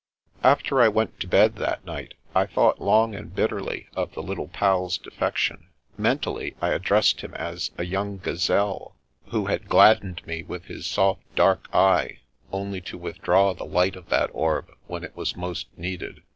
[0.43, 4.47] After I went to bed that night, I thought long and bitterly of the Little
[4.47, 5.67] Pal's defection.
[5.95, 8.95] Mentally, I addressed him as a young gazelle
[9.27, 13.95] who had gladdened me with his soft dark eye, only to with draw the light
[13.95, 16.23] of that orb when it was most needed.